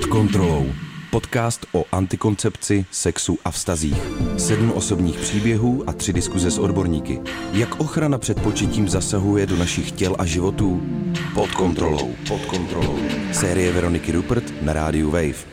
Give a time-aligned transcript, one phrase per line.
[0.00, 0.66] Pod kontrolou.
[1.10, 4.02] Podcast o antikoncepci, sexu a vztazích.
[4.36, 7.20] Sedm osobních příběhů a tři diskuze s odborníky.
[7.52, 10.82] Jak ochrana před početím zasahuje do našich těl a životů?
[11.34, 12.14] Pod kontrolou.
[12.28, 12.98] Pod kontrolou.
[13.32, 15.46] Série Veroniky Rupert na rádiu Wave.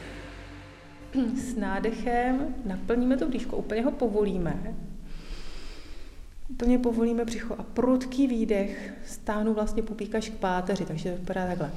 [1.37, 4.75] S nádechem naplníme to bříško, úplně ho povolíme.
[6.49, 11.47] Úplně povolíme břicho a prudký výdech stáhnu vlastně pupík až k páteři, takže to vypadá
[11.47, 11.71] takhle.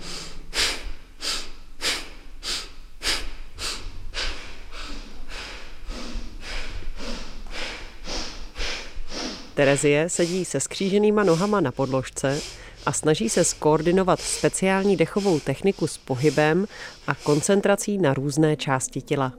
[9.61, 12.41] Terezie sedí se skříženýma nohama na podložce
[12.87, 16.67] a snaží se skoordinovat speciální dechovou techniku s pohybem
[17.07, 19.33] a koncentrací na různé části těla.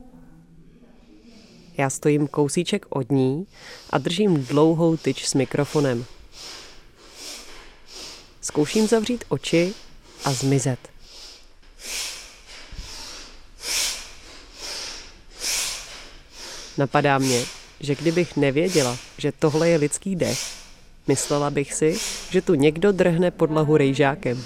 [1.78, 3.48] Já stojím kousíček od ní
[3.90, 6.06] a držím dlouhou tyč s mikrofonem.
[8.42, 9.74] Zkouším zavřít oči
[10.26, 10.80] a zmizet.
[16.78, 20.40] Napadá mě, že kdybych nevěděla, že tohle je lidský dech,
[21.07, 24.43] myslela bych si, že tu někdo drhne podlahu rejžákem.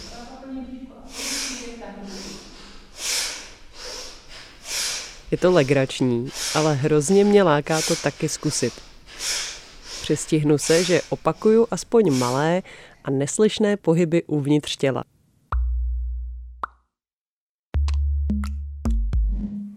[5.32, 8.74] Je to legrační, ale hrozně mě láká to taky zkusit.
[10.02, 12.64] Přestihnu se, že opakuju aspoň malé
[13.04, 15.04] a neslyšné pohyby uvnitř těla.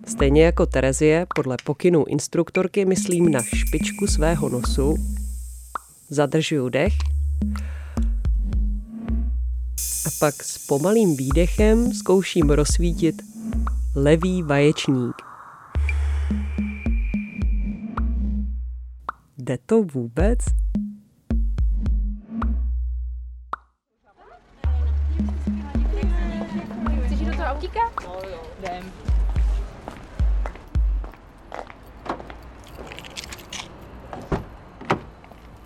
[0.09, 4.97] Stejně jako Terezie, podle pokynů instruktorky myslím na špičku svého nosu,
[6.09, 6.93] zadržuju dech
[10.07, 13.23] a pak s pomalým výdechem zkouším rozsvítit
[13.95, 15.15] levý vaječník.
[19.39, 20.39] Jde to vůbec?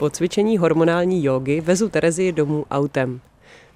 [0.02, 3.20] Po cvičení hormonální jógy vezu Terezii domů autem.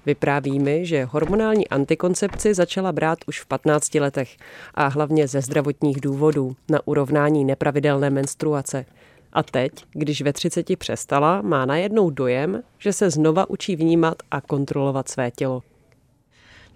[0.05, 4.37] Vypráví mi, že hormonální antikoncepci začala brát už v 15 letech
[4.73, 8.85] a hlavně ze zdravotních důvodů na urovnání nepravidelné menstruace.
[9.33, 14.41] A teď, když ve 30 přestala, má najednou dojem, že se znova učí vnímat a
[14.41, 15.63] kontrolovat své tělo.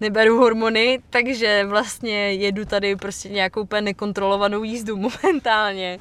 [0.00, 5.98] neberu hormony, takže vlastně jedu tady prostě nějakou úplně nekontrolovanou jízdu momentálně,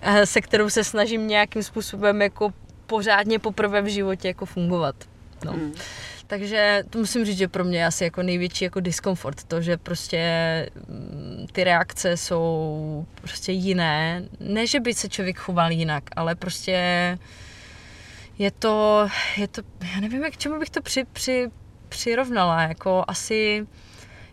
[0.00, 2.52] eh, se kterou se snažím nějakým způsobem jako
[2.86, 4.96] pořádně poprvé v životě jako fungovat.
[5.44, 5.52] No.
[5.52, 5.72] Mm.
[6.26, 9.76] Takže to musím říct, že pro mě je asi jako největší jako diskomfort, to, že
[9.76, 10.20] prostě
[10.88, 14.22] mm, ty reakce jsou prostě jiné.
[14.40, 16.78] Ne, že by se člověk choval jinak, ale prostě
[18.38, 19.62] je to, je to
[19.94, 21.50] já nevím, jak čemu bych to při, při,
[21.88, 23.66] přirovnala, jako asi,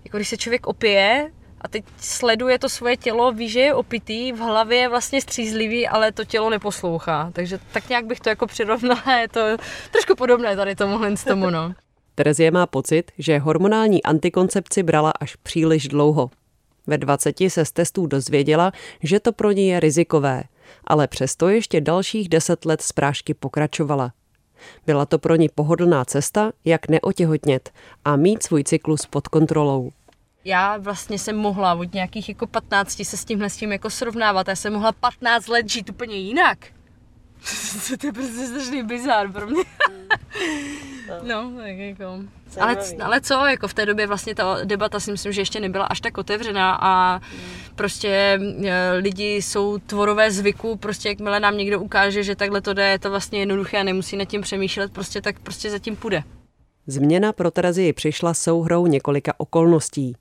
[0.03, 1.31] jako když se člověk opije,
[1.63, 5.87] a teď sleduje to svoje tělo, ví, že je opitý, v hlavě je vlastně střízlivý,
[5.87, 7.29] ale to tělo neposlouchá.
[7.33, 9.57] Takže tak nějak bych to jako přirovnala, je to
[9.91, 11.73] trošku podobné tady tomuhle z tomu, no.
[12.15, 16.29] Terezie má pocit, že hormonální antikoncepci brala až příliš dlouho.
[16.87, 18.71] Ve 20 se z testů dozvěděla,
[19.03, 20.43] že to pro ní je rizikové,
[20.87, 24.13] ale přesto ještě dalších 10 let z prášky pokračovala.
[24.85, 27.71] Byla to pro ní pohodlná cesta, jak neotěhotnět
[28.05, 29.91] a mít svůj cyklus pod kontrolou.
[30.45, 34.47] Já vlastně jsem mohla od nějakých jako 15 se s tímhle s tím jako srovnávat.
[34.47, 36.57] Já jsem mohla 15 let žít úplně jinak.
[38.01, 39.63] to je prostě strašný bizár pro mě.
[41.23, 42.19] no, tak jako.
[42.59, 45.85] Ale, ale co, jako v té době vlastně ta debata si myslím, že ještě nebyla
[45.85, 47.21] až tak otevřená a
[47.75, 52.87] prostě e, lidi jsou tvorové zvyku, prostě jakmile nám někdo ukáže, že takhle to jde,
[52.87, 56.23] je to vlastně jednoduché a nemusí nad tím přemýšlet, prostě tak prostě zatím půjde.
[56.87, 60.15] Změna pro Terezii přišla souhrou několika okolností.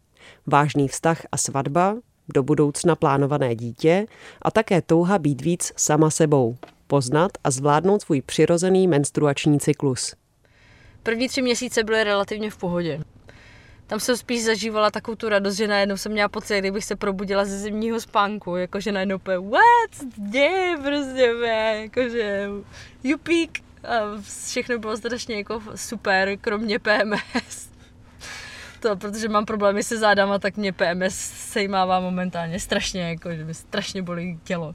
[0.47, 1.97] Vážný vztah a svatba,
[2.35, 4.07] do budoucna plánované dítě
[4.43, 10.15] a také touha být víc sama sebou, poznat a zvládnout svůj přirozený menstruační cyklus.
[11.03, 13.01] První tři měsíce byly relativně v pohodě.
[13.87, 17.45] Tam jsem spíš zažívala takovou tu radost, že najednou jsem měla pocit, kdybych se probudila
[17.45, 21.35] ze zimního spánku, jakože najednou úplně what, děje prostě,
[21.83, 22.49] jakože
[23.05, 23.65] jupík.
[23.85, 27.72] A všechno bylo strašně jako super, kromě PMS.
[28.83, 33.55] To, protože mám problémy se zádama, tak mě PMS sejmává momentálně strašně, jako, že mi
[33.55, 34.75] strašně bolí tělo.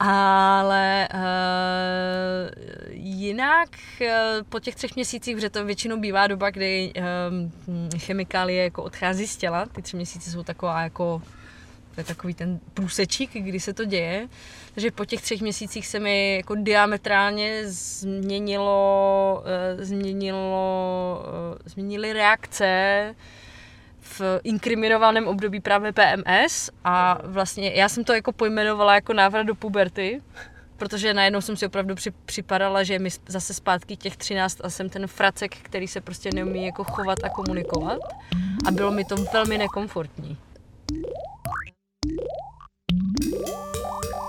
[0.00, 1.20] Ale uh,
[2.90, 3.68] jinak
[4.00, 4.08] uh,
[4.48, 9.36] po těch třech měsících, protože to většinou bývá doba, kdy um, chemikálie jako odchází z
[9.36, 11.22] těla, ty tři měsíce jsou taková jako
[11.98, 14.28] to je takový ten průsečík, kdy se to děje.
[14.74, 19.42] Takže po těch třech měsících se mi jako diametrálně změnilo,
[19.76, 23.14] uh, změnilo, uh, změnily reakce
[24.00, 29.54] v inkriminovaném období právě PMS a vlastně já jsem to jako pojmenovala jako návrat do
[29.54, 30.22] puberty,
[30.76, 34.88] protože najednou jsem si opravdu při, připadala, že mi zase zpátky těch 13 a jsem
[34.88, 38.00] ten fracek, který se prostě neumí jako chovat a komunikovat
[38.68, 40.38] a bylo mi to velmi nekomfortní.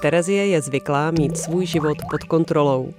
[0.01, 2.93] Terezie je zvyklá mít svůj život pod kontrolou.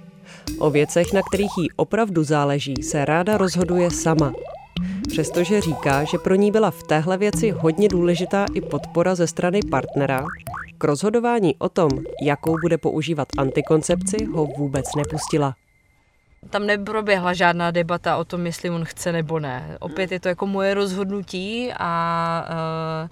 [0.59, 4.33] O věcech, na kterých jí opravdu záleží, se ráda rozhoduje sama.
[5.07, 9.59] Přestože říká, že pro ní byla v téhle věci hodně důležitá i podpora ze strany
[9.71, 10.25] partnera,
[10.77, 11.89] k rozhodování o tom,
[12.23, 15.55] jakou bude používat antikoncepci, ho vůbec nepustila.
[16.49, 19.77] Tam neproběhla žádná debata o tom, jestli on chce nebo ne.
[19.79, 22.45] Opět je to jako moje rozhodnutí a
[23.03, 23.09] uh,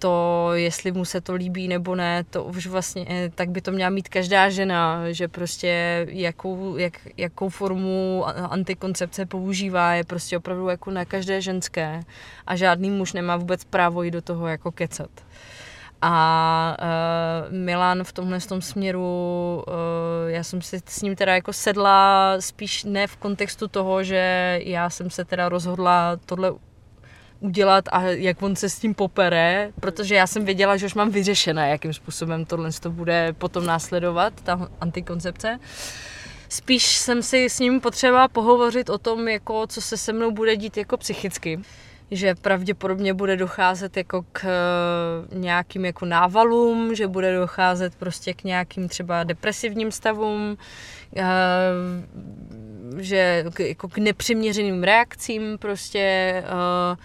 [0.00, 3.72] to, jestli mu se to líbí nebo ne, to už vlastně, eh, tak by to
[3.72, 10.68] měla mít každá žena, že prostě jakou, jak, jakou formu antikoncepce používá, je prostě opravdu
[10.68, 12.02] jako na každé ženské
[12.46, 15.10] a žádný muž nemá vůbec právo jít do toho jako kecat.
[16.02, 21.52] A uh, Milan v tomhle tom směru, uh, já jsem si s ním teda jako
[21.52, 26.52] sedla spíš ne v kontextu toho, že já jsem se teda rozhodla tohle
[27.40, 31.10] udělat a jak on se s tím popere, protože já jsem věděla, že už mám
[31.10, 35.58] vyřešené, jakým způsobem tohle to bude potom následovat, ta antikoncepce.
[36.48, 40.56] Spíš jsem si s ním potřeba pohovořit o tom, jako, co se se mnou bude
[40.56, 41.60] dít jako psychicky
[42.10, 48.44] že pravděpodobně bude docházet jako k eh, nějakým jako návalům, že bude docházet prostě k
[48.44, 50.58] nějakým třeba depresivním stavům,
[51.16, 51.24] eh,
[52.98, 55.98] že jako k nepřiměřeným reakcím prostě
[56.46, 56.96] eh,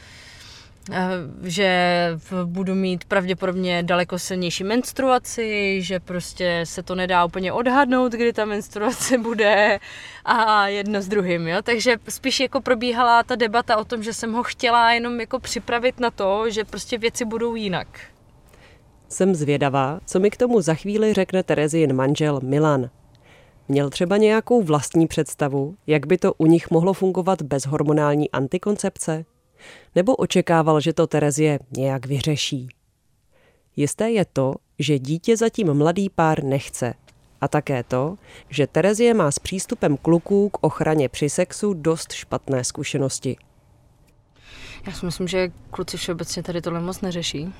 [1.43, 2.09] že
[2.45, 8.45] budu mít pravděpodobně daleko silnější menstruaci, že prostě se to nedá úplně odhadnout, kdy ta
[8.45, 9.79] menstruace bude
[10.25, 11.61] a jedno s druhým, jo.
[11.63, 15.99] Takže spíš jako probíhala ta debata o tom, že jsem ho chtěla jenom jako připravit
[15.99, 17.87] na to, že prostě věci budou jinak.
[19.09, 22.89] Jsem zvědavá, co mi k tomu za chvíli řekne Terezin manžel Milan.
[23.67, 29.25] Měl třeba nějakou vlastní představu, jak by to u nich mohlo fungovat bez hormonální antikoncepce?
[29.95, 32.69] Nebo očekával, že to Terezie nějak vyřeší?
[33.75, 36.93] Jisté je to, že dítě zatím mladý pár nechce.
[37.41, 38.15] A také to,
[38.49, 43.37] že Terezie má s přístupem kluků k ochraně při sexu dost špatné zkušenosti.
[44.87, 47.53] Já si myslím, že kluci všeobecně tady tohle moc neřeší.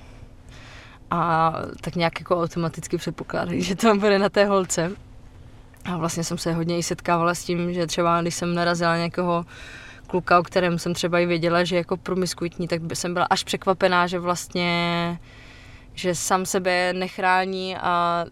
[1.12, 4.92] A tak nějak jako automaticky předpokládají, že to bude na té holce.
[5.86, 9.46] A vlastně jsem se hodně i setkávala s tím, že třeba když jsem narazila někoho
[10.06, 14.08] kluka, o kterém jsem třeba i věděla, že jako promiskuitní, tak jsem byla až překvapená,
[14.08, 15.20] že vlastně
[15.94, 18.26] že sám sebe nechrání a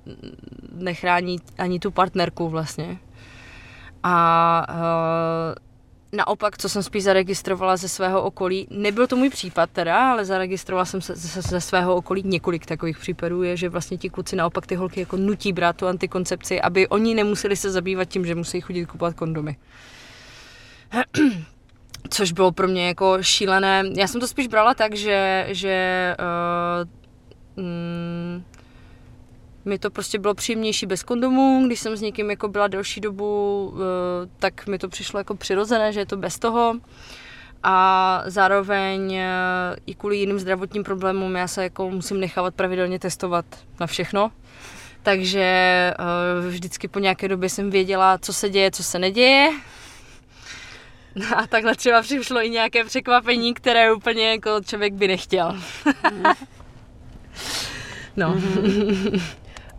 [0.71, 2.97] nechrání ani tu partnerku vlastně.
[4.03, 5.55] A uh,
[6.11, 10.85] naopak, co jsem spíš zaregistrovala ze svého okolí, nebyl to můj případ teda, ale zaregistrovala
[10.85, 14.67] jsem se ze, ze svého okolí několik takových případů, je, že vlastně ti kluci naopak
[14.67, 18.61] ty holky jako nutí brát tu antikoncepci, aby oni nemuseli se zabývat tím, že musí
[18.61, 19.57] chodit kupovat kondomy
[22.09, 23.83] což bylo pro mě jako šílené.
[23.95, 26.15] Já jsem to spíš brala tak, že, že
[27.57, 28.43] uh, mm,
[29.65, 33.65] mi to prostě bylo příjemnější bez kondomů, když jsem s někým jako byla delší dobu,
[33.73, 33.79] uh,
[34.39, 36.75] tak mi to přišlo jako přirozené, že je to bez toho.
[37.63, 43.45] A zároveň uh, i kvůli jiným zdravotním problémům já se jako musím nechávat pravidelně testovat
[43.79, 44.31] na všechno.
[45.03, 49.51] Takže uh, vždycky po nějaké době jsem věděla, co se děje, co se neděje
[51.35, 55.57] a takhle třeba přišlo i nějaké překvapení, které úplně jako člověk by nechtěl.
[58.15, 58.37] no.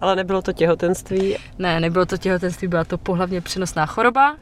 [0.00, 1.37] Ale nebylo to těhotenství?
[1.59, 4.37] Ne, nebylo to těhotenství, byla to pohlavně přenosná choroba,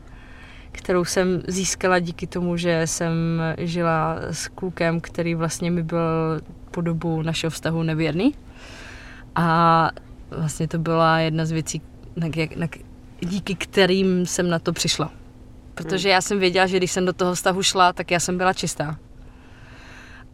[0.72, 6.80] kterou jsem získala díky tomu, že jsem žila s klukem, který vlastně mi byl po
[6.80, 8.34] dobu našeho vztahu nevěrný.
[9.34, 9.90] A
[10.30, 11.82] vlastně to byla jedna z věcí,
[12.16, 12.66] na, na,
[13.20, 15.21] díky kterým jsem na to přišla.
[15.74, 18.52] Protože já jsem věděla, že když jsem do toho vztahu šla, tak já jsem byla
[18.52, 18.96] čistá.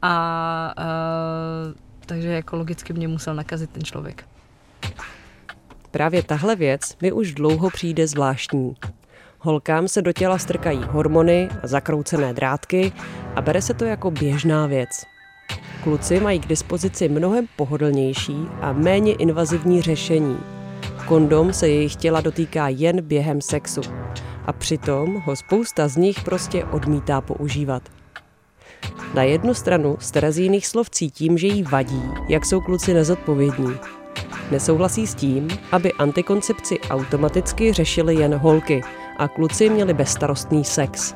[0.03, 1.75] A uh,
[2.07, 4.25] takže jako logicky mě musel nakazit ten člověk.
[5.91, 8.75] Právě tahle věc mi už dlouho přijde zvláštní.
[9.39, 12.93] Holkám se do těla strkají hormony a zakroucené drátky
[13.37, 14.89] a bere se to jako běžná věc.
[15.83, 20.39] Kluci mají k dispozici mnohem pohodlnější a méně invazivní řešení.
[21.07, 23.81] Kondom se jejich těla dotýká jen během sexu
[24.49, 27.83] a přitom ho spousta z nich prostě odmítá používat.
[29.15, 33.75] Na jednu stranu z Terezíných slov cítím, že jí vadí, jak jsou kluci nezodpovědní.
[34.51, 38.83] Nesouhlasí s tím, aby antikoncepci automaticky řešili jen holky
[39.17, 41.15] a kluci měli bezstarostný sex.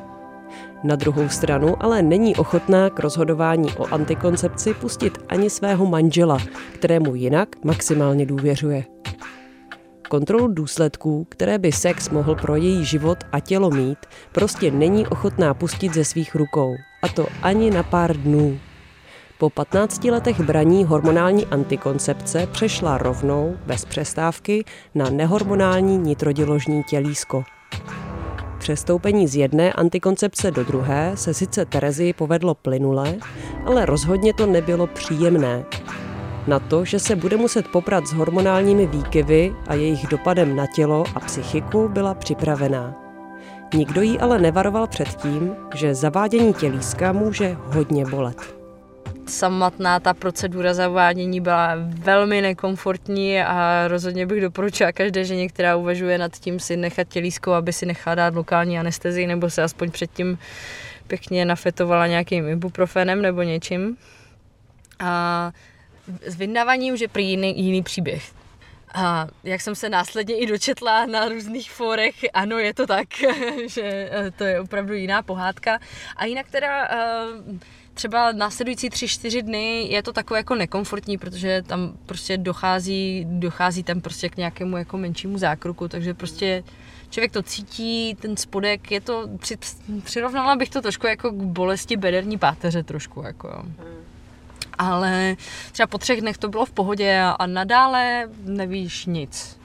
[0.83, 6.37] Na druhou stranu ale není ochotná k rozhodování o antikoncepci pustit ani svého manžela,
[6.73, 8.92] kterému jinak maximálně důvěřuje.
[10.13, 13.97] Kontrolu důsledků, které by sex mohl pro její život a tělo mít,
[14.31, 16.75] prostě není ochotná pustit ze svých rukou.
[17.01, 18.59] A to ani na pár dnů.
[19.37, 24.65] Po 15 letech braní hormonální antikoncepce přešla rovnou, bez přestávky,
[24.95, 27.43] na nehormonální nitrodiložní tělísko.
[28.57, 33.15] Přestoupení z jedné antikoncepce do druhé se sice Terezii povedlo plynule,
[33.65, 35.65] ale rozhodně to nebylo příjemné.
[36.47, 41.03] Na to, že se bude muset poprat s hormonálními výkyvy a jejich dopadem na tělo
[41.15, 42.95] a psychiku, byla připravená.
[43.73, 48.63] Nikdo jí ale nevaroval před tím, že zavádění tělíska může hodně bolet
[49.25, 56.17] samotná ta procedura zavádění byla velmi nekomfortní a rozhodně bych doporučila každé ženě, která uvažuje
[56.17, 60.37] nad tím si nechat tělísko, aby si nechala dát lokální anestezii nebo se aspoň předtím
[61.07, 63.97] pěkně nafetovala nějakým ibuprofenem nebo něčím.
[64.99, 65.51] A
[66.25, 68.31] s vydáváním už je prý jiný, jiný příběh.
[68.93, 73.07] A jak jsem se následně i dočetla na různých fórech, ano, je to tak,
[73.67, 75.79] že eh, to je opravdu jiná pohádka.
[76.15, 77.57] A jinak teda uh,
[77.93, 83.83] třeba následující tři, čtyři dny je to takové jako nekomfortní, protože tam prostě dochází, dochází
[83.83, 86.63] tam prostě k nějakému jako menšímu zákroku, takže prostě
[87.09, 89.57] člověk to cítí, ten spodek, je to, při,
[90.03, 94.12] přirovnala bych to trošku jako k bolesti bederní páteře trošku, jako Hmm.
[94.77, 95.35] Ale
[95.71, 99.59] třeba po třech dnech to bylo v pohodě a, a nadále nevíš nic.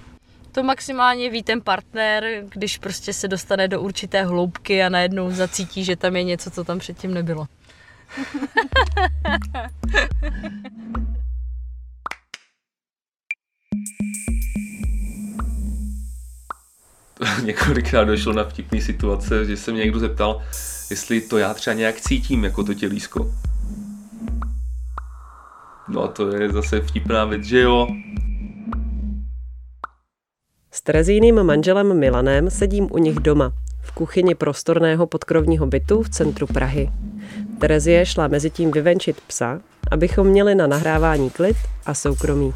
[0.53, 5.85] To maximálně ví ten partner, když prostě se dostane do určité hloubky a najednou zacítí,
[5.85, 7.47] že tam je něco, co tam předtím nebylo.
[17.43, 20.43] Několikrát došlo na vtipný situace, že se mě někdo zeptal,
[20.91, 23.35] jestli to já třeba nějak cítím jako to tělísko.
[25.89, 27.89] No a to je zase vtipná věc, že jo?
[30.71, 33.53] S Terezíným manželem Milanem sedím u nich doma,
[33.83, 36.91] v kuchyni prostorného podkrovního bytu v centru Prahy.
[37.59, 42.55] Terezie šla mezi tím vyvenčit psa, abychom měli na nahrávání klid a soukromí.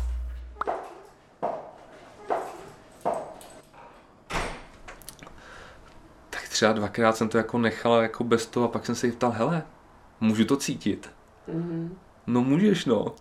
[6.31, 9.12] Tak třeba dvakrát jsem to jako nechala jako bez toho a pak jsem se jí
[9.12, 9.62] ptal, hele,
[10.21, 11.11] můžu to cítit?
[11.49, 11.89] Mm-hmm.
[12.27, 13.15] No můžeš, no.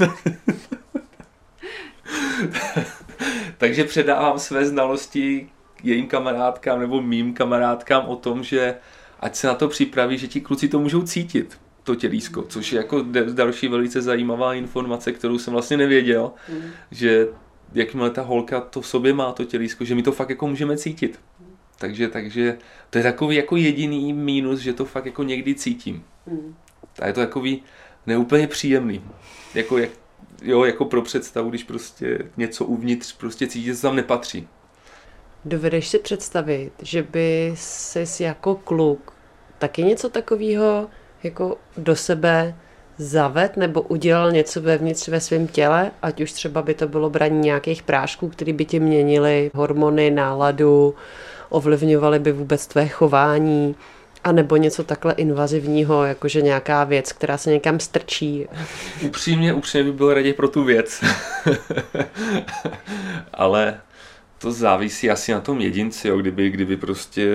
[3.58, 5.48] Takže předávám své znalosti
[5.82, 8.74] jejím kamarádkám nebo mým kamarádkám o tom, že
[9.20, 12.76] ať se na to připraví, že ti kluci to můžou cítit, to tělísko, což je
[12.76, 16.62] jako další velice zajímavá informace, kterou jsem vlastně nevěděl, mm.
[16.90, 17.28] že
[17.74, 20.76] jakmile ta holka to v sobě má, to tělísko, že my to fakt jako můžeme
[20.76, 21.20] cítit.
[21.78, 22.58] Takže, takže
[22.90, 26.04] to je takový jako jediný mínus, že to fakt jako někdy cítím.
[26.26, 26.54] Mm.
[26.98, 27.62] A je to takový
[28.06, 29.04] neúplně příjemný.
[29.54, 29.90] Jako, jak,
[30.42, 34.48] jo, jako pro představu, když prostě něco uvnitř prostě cítit, co tam nepatří.
[35.44, 39.12] Dovedeš si představit, že by jsi jako kluk
[39.58, 40.88] taky něco takového
[41.22, 42.54] jako do sebe
[42.98, 47.38] zaved nebo udělal něco vevnitř ve svém těle, ať už třeba by to bylo braní
[47.38, 50.94] nějakých prášků, které by ti měnily hormony, náladu,
[51.48, 53.74] ovlivňovaly by vůbec tvé chování,
[54.24, 58.46] a nebo něco takhle invazivního, jakože nějaká věc, která se někam strčí.
[59.06, 61.04] Upřímně, upřímně by byl raději pro tu věc.
[63.34, 63.80] Ale
[64.38, 67.28] to závisí asi na tom jedinci, jo, kdyby, kdyby prostě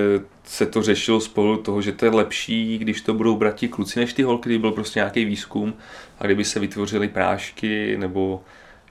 [0.43, 3.99] se to řešilo z pohledu toho, že to je lepší, když to budou bratí kluci
[3.99, 5.73] než ty holky, kdyby byl prostě nějaký výzkum
[6.19, 8.43] a kdyby se vytvořily prášky nebo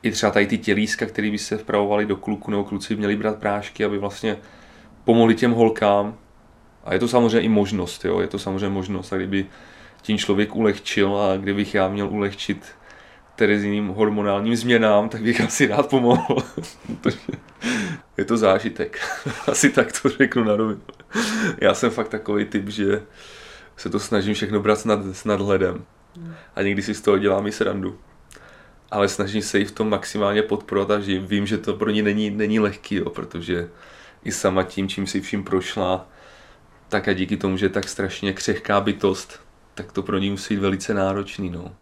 [0.03, 3.39] i třeba tady ty tělíska, které by se vpravovaly do kluku nebo kluci měli brát
[3.39, 4.37] prášky, aby vlastně
[5.05, 6.19] pomohli těm holkám.
[6.87, 9.13] A je to samozřejmě i možnost, jo, je to samozřejmě možnost.
[9.13, 9.47] A kdyby
[10.03, 12.67] tím člověk ulehčil a kdybych já měl ulehčit
[13.37, 16.37] Terezíným hormonálním změnám, tak bych asi rád pomohl.
[18.17, 19.01] je to zážitek.
[19.47, 20.81] Asi tak to řeknu na rovinu.
[21.61, 23.03] Já jsem fakt takový typ, že
[23.77, 25.85] se to snažím všechno brát s, nad, s nadhledem.
[26.57, 27.99] A někdy si z toho dělám i srandu.
[28.91, 32.03] Ale snažím se i v tom maximálně podporovat a že vím, že to pro ní
[32.03, 33.69] není, není lehký, jo, protože
[34.25, 36.09] i sama tím, čím si vším prošla,
[36.89, 39.41] tak a díky tomu, že je tak strašně křehká bytost,
[39.75, 41.51] tak to pro ní musí být velice náročný.
[41.51, 41.73] No.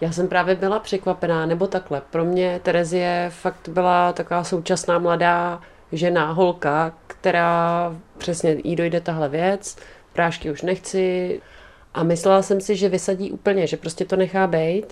[0.00, 2.02] Já jsem právě byla překvapená, nebo takhle.
[2.10, 5.60] Pro mě Terezie fakt byla taková současná mladá
[5.92, 9.76] žena, holka, která přesně jí dojde tahle věc,
[10.12, 11.40] prášky už nechci
[11.94, 14.86] a myslela jsem si, že vysadí úplně, že prostě to nechá být.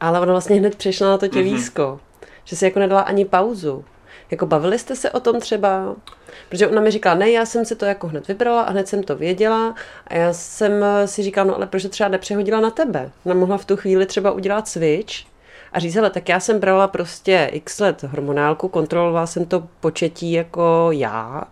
[0.00, 2.26] Ale ona vlastně hned přišla na to tělísko, mm-hmm.
[2.44, 3.84] že si jako nedala ani pauzu.
[4.30, 5.96] Jako bavili jste se o tom třeba?
[6.48, 9.02] Protože ona mi říkala, ne, já jsem si to jako hned vybrala a hned jsem
[9.02, 9.74] to věděla
[10.06, 10.72] a já jsem
[11.04, 13.10] si říkala, no ale proč třeba nepřehodila na tebe?
[13.24, 15.14] Ona mohla v tu chvíli třeba udělat switch
[15.72, 20.32] a říct, hele, tak já jsem brala prostě x let hormonálku, kontrolovala jsem to početí
[20.32, 21.44] jako já,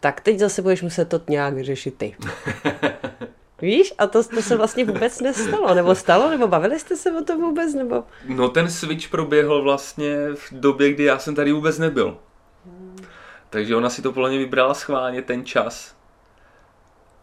[0.00, 2.16] tak teď zase budeš muset to nějak vyřešit ty.
[3.62, 7.24] Víš, a to, to se vlastně vůbec nestalo, nebo stalo, nebo bavili jste se o
[7.24, 8.04] tom vůbec, nebo?
[8.28, 12.18] No ten switch proběhl vlastně v době, kdy já jsem tady vůbec nebyl.
[13.50, 15.96] Takže ona si to podle mě vybrala schválně ten čas.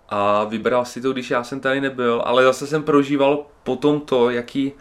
[0.10, 4.30] A vybral si to, když já jsem tady nebyl, ale zase jsem prožíval potom to,
[4.30, 4.74] jaký...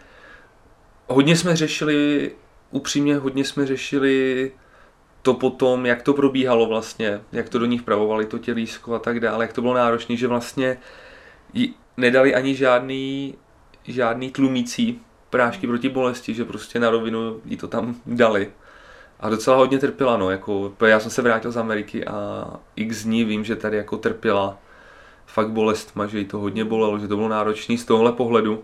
[1.07, 2.31] Hodně jsme řešili,
[2.71, 4.51] upřímně hodně jsme řešili
[5.21, 9.19] to potom, jak to probíhalo vlastně, jak to do nich pravovali, to tělísko a tak
[9.19, 10.77] dále, jak to bylo náročné, že vlastně jí
[11.97, 13.35] nedali ani žádný,
[13.83, 18.51] žádný tlumící prášky proti bolesti, že prostě na rovinu jí to tam dali.
[19.19, 23.23] A docela hodně trpěla, no, jako, já jsem se vrátil z Ameriky a x dní
[23.23, 24.57] vím, že tady jako trpěla
[25.25, 28.63] fakt bolestma, že jí to hodně bolelo, že to bylo náročné z tohohle pohledu.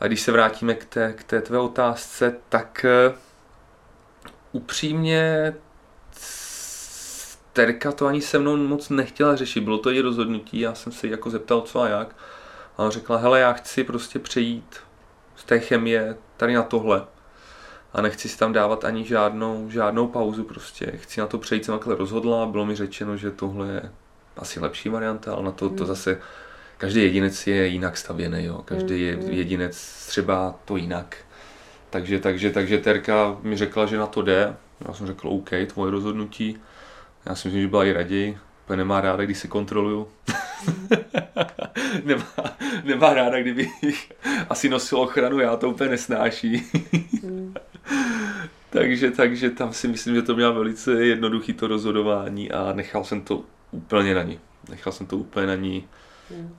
[0.00, 3.16] A když se vrátíme k té, k té tvé otázce, tak uh,
[4.52, 5.54] upřímně
[7.56, 11.08] Terka to ani se mnou moc nechtěla řešit, bylo to její rozhodnutí, já jsem se
[11.08, 12.16] jako zeptal co a jak.
[12.76, 14.76] A ona řekla, hele, já chci prostě přejít
[15.36, 17.04] z té chemie tady na tohle.
[17.92, 20.92] A nechci si tam dávat ani žádnou, žádnou pauzu prostě.
[20.96, 23.92] Chci na to přejít, jsem takhle rozhodla, bylo mi řečeno, že tohle je
[24.36, 25.86] asi lepší varianta, ale na to, to hmm.
[25.86, 26.20] zase
[26.78, 28.62] každý jedinec je jinak stavěný, jo.
[28.64, 29.30] Každý je hmm.
[29.30, 31.16] jedinec třeba to jinak.
[31.90, 34.56] Takže, takže, takže Terka mi řekla, že na to jde.
[34.88, 36.58] Já jsem řekl, OK, tvoje rozhodnutí.
[37.26, 38.38] Já si myslím, že byla i raději.
[38.64, 40.08] Úplně nemá ráda, když si kontroluju.
[42.04, 42.24] nemá,
[42.84, 43.68] nemá ráda, kdyby
[44.48, 46.66] asi nosil ochranu, já to úplně nesnáší.
[48.70, 53.20] takže, takže tam si myslím, že to měla velice jednoduchý to rozhodování a nechal jsem
[53.20, 54.40] to úplně na ní.
[54.68, 55.84] Nechal jsem to úplně na ní.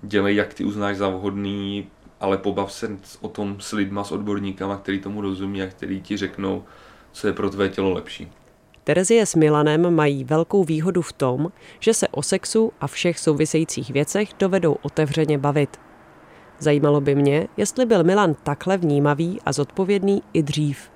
[0.02, 1.88] Dělej, jak ty uznáš za vhodný,
[2.20, 6.18] ale pobav se o tom s lidma, s odborníkama, který tomu rozumí a který ti
[6.18, 6.64] řeknou,
[7.12, 8.32] co je pro tvé tělo lepší.
[8.88, 13.90] Terezie s Milanem mají velkou výhodu v tom, že se o sexu a všech souvisejících
[13.92, 15.78] věcech dovedou otevřeně bavit.
[16.60, 20.92] Zajímalo by mě, jestli byl Milan takhle vnímavý a zodpovědný i dřív.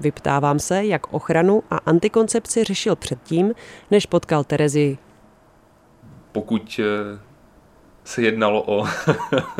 [0.00, 3.52] Vyptávám se, jak ochranu a antikoncepci řešil předtím,
[3.90, 4.98] než potkal Terezii.
[6.32, 7.18] Pokud eh,
[8.04, 8.86] se jednalo o,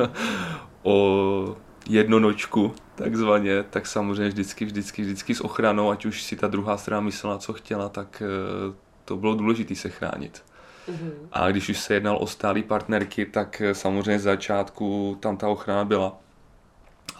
[0.82, 1.56] o
[1.88, 7.01] jednonočku, takzvaně, tak samozřejmě vždycky, vždycky, vždycky s ochranou, ať už si ta druhá strana
[7.01, 8.74] myslela, co chtěla, tak eh,
[9.05, 10.44] to bylo důležité se chránit.
[10.88, 11.12] Mm-hmm.
[11.33, 15.48] A když už se jednal o stálý partnerky, tak eh, samozřejmě z začátku tam ta
[15.48, 16.20] ochrana byla.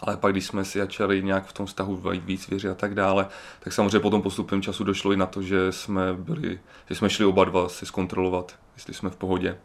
[0.01, 3.27] Ale pak, když jsme si začali nějak v tom vztahu víc věřit a tak dále,
[3.59, 7.25] tak samozřejmě potom postupem času došlo i na to, že jsme byli, že jsme šli
[7.25, 9.57] oba dva si zkontrolovat, jestli jsme v pohodě.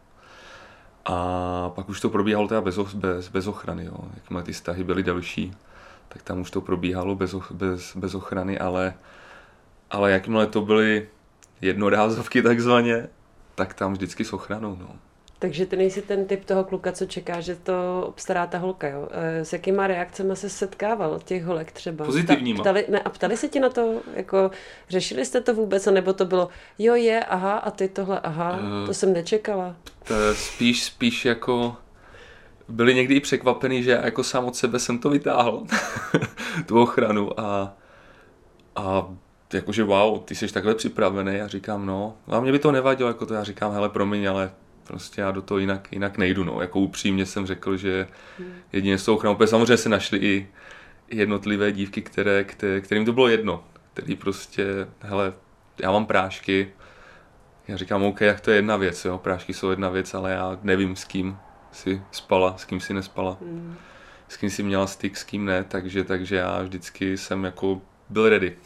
[1.05, 3.97] A pak už to probíhalo teda bez, bez, bez ochrany, jo.
[4.15, 5.53] jakmile ty vztahy byly delší,
[6.07, 8.93] tak tam už to probíhalo bez, bez, bez ochrany, ale,
[9.91, 11.09] ale jakmile to byly
[11.61, 13.07] jednorázovky takzvaně,
[13.55, 14.77] tak tam vždycky s ochranou.
[14.79, 14.95] No.
[15.39, 19.07] Takže ty nejsi ten typ toho kluka, co čeká, že to obstará ta holka, jo?
[19.11, 22.05] E, s jakýma reakcemi se setkával těch holek třeba?
[22.05, 22.63] Pozitivníma.
[22.63, 24.51] Ptali, ne, a ptali se ti na to, jako
[24.89, 28.87] řešili jste to vůbec, nebo to bylo, jo je, aha, a ty tohle, aha, uh,
[28.87, 29.75] to jsem nečekala.
[30.07, 31.75] To spíš, spíš jako
[32.67, 35.63] byli někdy i překvapený, že jako sám od sebe jsem to vytáhl,
[36.65, 37.77] tu ochranu a,
[38.75, 39.07] a
[39.53, 43.25] jakože wow, ty jsi takhle připravený a říkám no, a mě by to nevadilo, jako
[43.25, 44.51] to já říkám, hele promiň, ale
[44.87, 48.07] prostě já do toho jinak, jinak nejdu, no, jako upřímně jsem řekl, že
[48.73, 50.47] jedině s tou ochranou, samozřejmě se našly i
[51.07, 55.33] jednotlivé dívky, které, které, kterým to bylo jedno, který prostě, hele,
[55.79, 56.71] já mám prášky,
[57.67, 60.59] já říkám, OK, jak to je jedna věc, jo, prášky jsou jedna věc, ale já
[60.63, 61.37] nevím s kým,
[61.71, 63.75] si spala, s kým si nespala, mm.
[64.27, 68.29] s kým si měla styk, s kým ne, takže, takže já vždycky jsem jako byl
[68.29, 68.57] ready.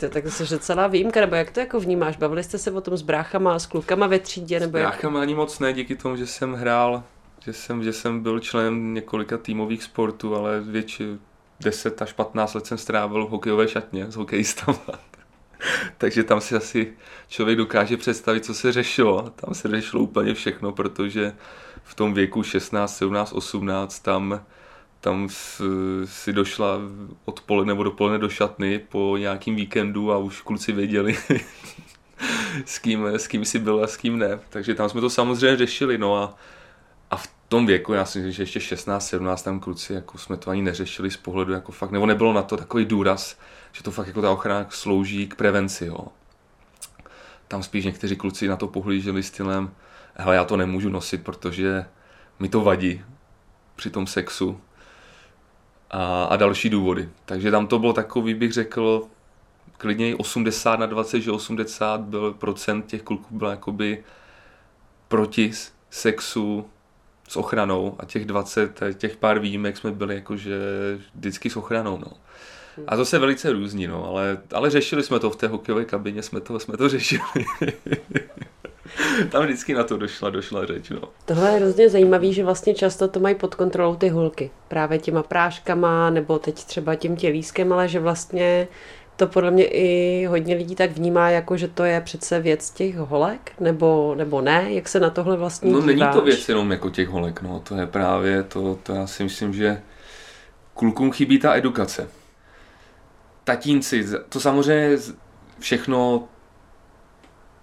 [0.00, 2.16] to, tak to jsi docela výjimka, nebo jak to jako vnímáš?
[2.16, 4.60] Bavili jste se o tom s bráchama, s klukama ve třídě?
[4.60, 5.22] Nebo s bráchama jak...
[5.22, 7.02] ani moc ne, díky tomu, že jsem hrál,
[7.44, 11.18] že jsem, že jsem byl členem několika týmových sportů, ale větši
[11.60, 14.78] 10 až 15 let jsem strávil v hokejové šatně s hokejistama.
[15.98, 16.92] Takže tam si asi
[17.28, 19.32] člověk dokáže představit, co se řešilo.
[19.36, 21.32] Tam se řešilo úplně všechno, protože
[21.84, 24.40] v tom věku 16, 17, 18 tam,
[25.00, 25.28] tam
[26.04, 26.78] si došla
[27.24, 31.18] odpoledne nebo dopoledne do šatny po nějakým víkendu a už kluci věděli,
[32.64, 34.40] s kým, s kým si byl a s kým ne.
[34.48, 35.98] Takže tam jsme to samozřejmě řešili.
[35.98, 36.34] No a,
[37.10, 40.36] a v tom věku, já si myslím, že ještě 16, 17 tam kluci, jako jsme
[40.36, 43.38] to ani neřešili z pohledu, jako fakt, nebo nebylo na to takový důraz,
[43.72, 46.06] že to fakt jako ta ochrana slouží k prevenci, jo.
[47.48, 49.70] Tam spíš někteří kluci na to pohlíželi stylem,
[50.14, 51.84] hele, já to nemůžu nosit, protože
[52.38, 53.04] mi to vadí
[53.76, 54.60] při tom sexu
[55.90, 57.08] a, a další důvody.
[57.24, 59.02] Takže tam to bylo takový, bych řekl,
[59.78, 64.04] klidně 80 na 20, že 80 byl procent těch kluků bylo jakoby
[65.08, 65.52] proti
[65.90, 66.66] sexu
[67.28, 70.58] s ochranou a těch 20, těch pár výjimek jsme byli jakože
[71.14, 72.12] vždycky s ochranou, no.
[72.86, 76.22] A to se velice různí, no, ale, ale řešili jsme to v té hokejové kabině,
[76.22, 77.22] jsme to, jsme to řešili.
[79.30, 81.00] Tam vždycky na to došla, došla řeč, no.
[81.24, 84.50] Tohle je hrozně zajímavé, že vlastně často to mají pod kontrolou ty hulky.
[84.68, 88.68] Právě těma práškama, nebo teď třeba tím tělískem, ale že vlastně
[89.16, 92.96] to podle mě i hodně lidí tak vnímá, jako že to je přece věc těch
[92.96, 94.64] holek, nebo, nebo ne?
[94.68, 95.96] Jak se na tohle vlastně No díváš?
[95.96, 97.60] není to věc jenom jako těch holek, no.
[97.68, 99.82] To je právě to, to já si myslím, že
[100.74, 102.08] klukům chybí ta edukace.
[103.44, 104.96] Tatínci, to samozřejmě
[105.58, 106.28] všechno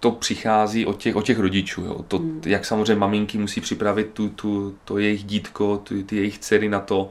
[0.00, 1.84] to přichází od těch, od těch rodičů.
[1.84, 2.04] Jo.
[2.08, 2.42] To, hmm.
[2.46, 6.80] Jak samozřejmě maminky musí připravit tu, tu, to jejich dítko, tu, ty jejich dcery na
[6.80, 7.10] to,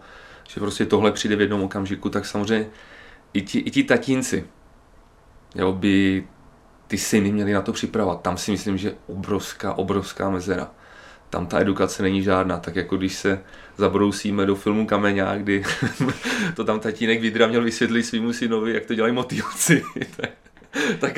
[0.49, 2.67] že prostě tohle přijde v jednom okamžiku, tak samozřejmě
[3.33, 4.45] i ti, i ti tatínci
[5.55, 6.23] jo, by
[6.87, 8.21] ty syny měli na to připravovat.
[8.21, 10.71] Tam si myslím, že obrovská, obrovská mezera.
[11.29, 13.41] Tam ta edukace není žádná, tak jako když se
[13.77, 15.63] zabrousíme do filmu Kameňák, kdy
[16.55, 19.83] to tam tatínek Vidra měl vysvětlit svýmu synovi, jak to dělají motýlci.
[20.99, 21.17] tak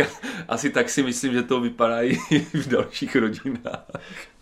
[0.49, 2.15] asi tak si myslím, že to vypadá i
[2.53, 3.85] v dalších rodinách.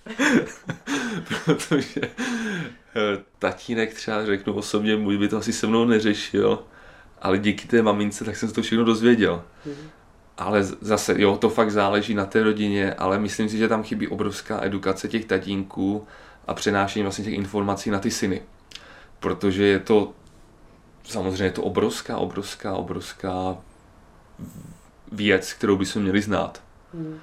[1.45, 6.63] Protože eh, tatínek třeba řeknu osobně, můj by to asi se mnou neřešil,
[7.21, 9.43] ale díky té mamince, tak jsem se to všechno dozvěděl.
[10.37, 14.07] Ale zase, jo, to fakt záleží na té rodině, ale myslím si, že tam chybí
[14.07, 16.07] obrovská edukace těch tatínků
[16.47, 18.41] a přenášení vlastně těch informací na ty syny.
[19.19, 20.13] Protože je to,
[21.03, 23.57] samozřejmě je to obrovská, obrovská, obrovská
[25.11, 26.63] věc, kterou bychom měli znát.
[26.93, 27.19] Hmm.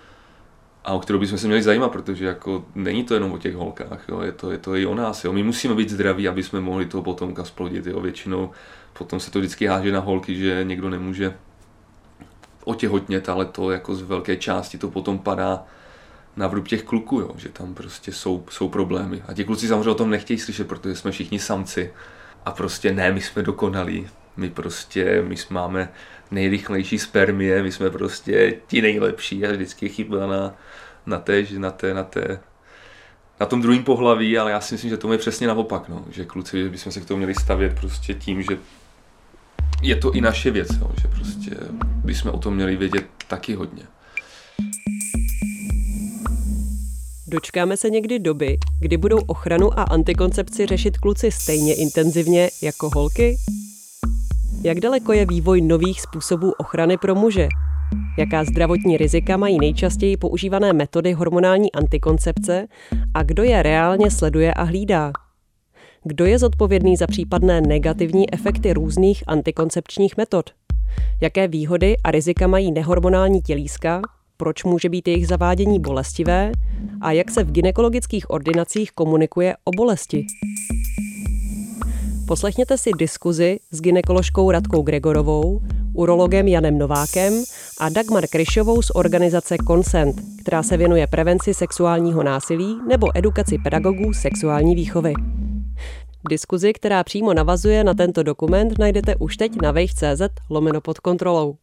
[0.85, 4.09] A o kterou bychom se měli zajímat, protože jako není to jenom o těch holkách,
[4.09, 5.25] jo, je, to, je to i o nás.
[5.25, 5.33] Jo.
[5.33, 7.87] My musíme být zdraví, aby jsme mohli toho potomka splodit.
[7.87, 8.01] Jo.
[8.01, 8.51] Většinou
[8.99, 11.35] potom se to vždycky háže na holky, že někdo nemůže
[12.65, 15.65] otěhotnět, ale to jako z velké části to potom padá
[16.37, 19.23] na vrub těch kluků, jo, že tam prostě jsou, jsou problémy.
[19.29, 21.93] A ti kluci samozřejmě o tom nechtějí slyšet, protože jsme všichni samci.
[22.45, 24.09] A prostě ne, my jsme dokonalí.
[24.37, 25.89] My prostě, my máme
[26.31, 30.55] nejrychlejší spermie, my jsme prostě ti nejlepší a vždycky chyba na,
[31.07, 32.41] na té, na té, na té,
[33.41, 36.05] na tom druhém pohlaví, ale já si myslím, že to je přesně naopak, no.
[36.11, 38.59] že kluci že bychom se k tomu měli stavět prostě tím, že
[39.83, 40.91] je to i naše věc, jo.
[41.03, 41.51] že prostě
[42.05, 43.83] bychom o tom měli vědět taky hodně.
[47.27, 53.37] Dočkáme se někdy doby, kdy budou ochranu a antikoncepci řešit kluci stejně intenzivně jako holky?
[54.65, 57.49] Jak daleko je vývoj nových způsobů ochrany pro muže?
[58.19, 62.67] Jaká zdravotní rizika mají nejčastěji používané metody hormonální antikoncepce
[63.15, 65.13] a kdo je reálně sleduje a hlídá?
[66.05, 70.51] Kdo je zodpovědný za případné negativní efekty různých antikoncepčních metod?
[71.21, 74.03] Jaké výhody a rizika mají nehormonální tělíska?
[74.37, 76.53] Proč může být jejich zavádění bolestivé?
[77.01, 80.27] A jak se v ginekologických ordinacích komunikuje o bolesti?
[82.27, 85.61] Poslechněte si diskuzi s ginekoložkou Radkou Gregorovou,
[85.95, 87.45] urologem Janem Novákem
[87.81, 94.13] a Dagmar Kryšovou z organizace Consent, která se věnuje prevenci sexuálního násilí nebo edukaci pedagogů
[94.13, 95.13] sexuální výchovy.
[96.29, 101.57] Diskuzi, která přímo navazuje na tento dokument, najdete už teď na wave.cz lomeno pod kontrolou.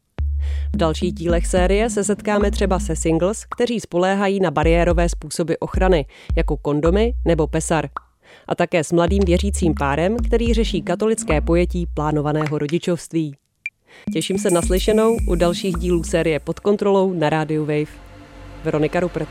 [0.74, 6.06] V dalších dílech série se setkáme třeba se singles, kteří spoléhají na bariérové způsoby ochrany,
[6.36, 7.90] jako kondomy nebo pesar–
[8.52, 13.36] a také s mladým věřícím párem, který řeší katolické pojetí plánovaného rodičovství.
[14.14, 17.92] Těším se na slyšenou u dalších dílů série Pod kontrolou na rádiu Wave.
[18.64, 19.30] Veronika Rupert.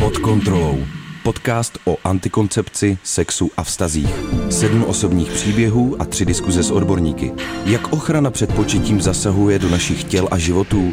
[0.00, 0.78] Pod kontrolou.
[1.22, 4.14] Podcast o antikoncepci, sexu a vztazích.
[4.50, 7.32] Sedm osobních příběhů a tři diskuze s odborníky.
[7.64, 10.92] Jak ochrana před početím zasahuje do našich těl a životů,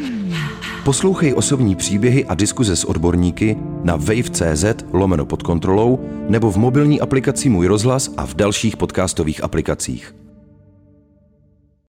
[0.87, 7.01] Poslouchej osobní příběhy a diskuze s odborníky na wave.cz lomeno pod kontrolou nebo v mobilní
[7.01, 10.15] aplikaci Můj rozhlas a v dalších podcastových aplikacích.